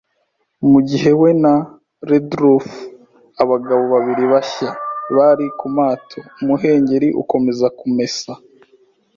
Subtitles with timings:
[0.71, 1.53] mugihe we na
[2.09, 2.71] Redruth,
[3.43, 4.69] abagabo babiri bashya,
[5.15, 6.19] bari kumato.
[6.41, 8.31] “Umuhengeri ukomeza kumesa